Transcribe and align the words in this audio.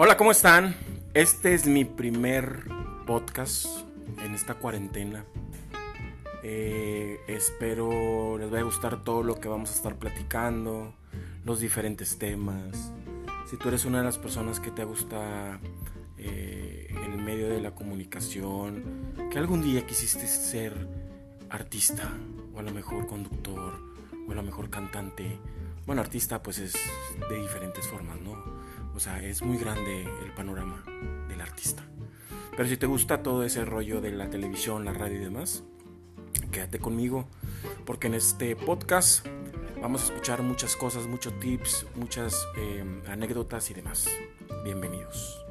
Hola, 0.00 0.16
¿cómo 0.16 0.30
están? 0.30 0.76
Este 1.12 1.54
es 1.54 1.66
mi 1.66 1.84
primer 1.84 2.62
podcast 3.04 3.66
en 4.22 4.32
esta 4.32 4.54
cuarentena. 4.54 5.24
Eh, 6.44 7.18
espero 7.26 8.38
les 8.38 8.48
vaya 8.48 8.60
a 8.60 8.64
gustar 8.64 9.02
todo 9.02 9.24
lo 9.24 9.40
que 9.40 9.48
vamos 9.48 9.72
a 9.72 9.74
estar 9.74 9.96
platicando, 9.96 10.94
los 11.44 11.58
diferentes 11.58 12.16
temas. 12.16 12.92
Si 13.50 13.56
tú 13.56 13.66
eres 13.66 13.86
una 13.86 13.98
de 13.98 14.04
las 14.04 14.18
personas 14.18 14.60
que 14.60 14.70
te 14.70 14.84
gusta 14.84 15.58
eh, 16.16 16.86
en 16.90 17.14
el 17.14 17.20
medio 17.20 17.48
de 17.48 17.60
la 17.60 17.72
comunicación, 17.72 18.84
que 19.32 19.38
algún 19.38 19.62
día 19.62 19.84
quisiste 19.84 20.28
ser 20.28 20.74
artista, 21.50 22.08
o 22.54 22.60
a 22.60 22.62
lo 22.62 22.70
mejor 22.70 23.08
conductor, 23.08 23.80
o 24.28 24.30
a 24.30 24.34
lo 24.36 24.44
mejor 24.44 24.70
cantante. 24.70 25.40
Bueno, 25.86 26.02
artista 26.02 26.40
pues 26.40 26.58
es 26.60 26.74
de 27.28 27.42
diferentes 27.42 27.84
formas, 27.88 28.20
¿no? 28.20 28.67
O 28.98 29.00
sea, 29.00 29.22
es 29.22 29.42
muy 29.42 29.58
grande 29.58 30.02
el 30.24 30.32
panorama 30.32 30.82
del 31.28 31.40
artista. 31.40 31.84
Pero 32.56 32.68
si 32.68 32.76
te 32.76 32.86
gusta 32.86 33.22
todo 33.22 33.44
ese 33.44 33.64
rollo 33.64 34.00
de 34.00 34.10
la 34.10 34.28
televisión, 34.28 34.84
la 34.84 34.92
radio 34.92 35.18
y 35.18 35.24
demás, 35.24 35.62
quédate 36.50 36.80
conmigo, 36.80 37.28
porque 37.86 38.08
en 38.08 38.14
este 38.14 38.56
podcast 38.56 39.24
vamos 39.80 40.02
a 40.02 40.04
escuchar 40.06 40.42
muchas 40.42 40.74
cosas, 40.74 41.06
muchos 41.06 41.38
tips, 41.38 41.86
muchas 41.94 42.34
eh, 42.56 42.84
anécdotas 43.06 43.70
y 43.70 43.74
demás. 43.74 44.08
Bienvenidos. 44.64 45.47